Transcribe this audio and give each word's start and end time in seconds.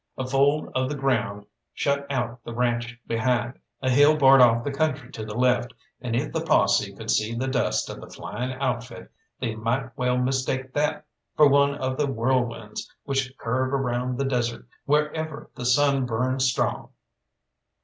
A 0.17 0.25
fold 0.25 0.71
of 0.73 0.89
the 0.89 0.95
ground 0.95 1.45
shut 1.75 2.11
out 2.11 2.43
the 2.43 2.55
ranche 2.55 2.97
behind, 3.05 3.59
a 3.83 3.89
hill 3.91 4.17
barred 4.17 4.41
off 4.41 4.63
the 4.63 4.71
country 4.73 5.11
to 5.11 5.23
the 5.23 5.37
left, 5.37 5.75
and, 6.01 6.15
if 6.15 6.33
the 6.33 6.41
posse 6.41 6.91
could 6.95 7.11
see 7.11 7.35
the 7.35 7.47
dust 7.47 7.87
of 7.87 8.01
the 8.01 8.09
flying 8.09 8.51
outfit, 8.53 9.11
they 9.39 9.53
might 9.53 9.95
well 9.95 10.17
mistake 10.17 10.73
that 10.73 11.05
for 11.37 11.47
one 11.47 11.75
of 11.75 11.97
the 11.97 12.07
whirlwinds 12.07 12.89
which 13.03 13.37
curve 13.37 13.71
around 13.75 14.17
the 14.17 14.25
desert 14.25 14.65
wherever 14.85 15.51
the 15.53 15.67
sun 15.67 16.07
burns 16.07 16.45
strong. 16.49 16.89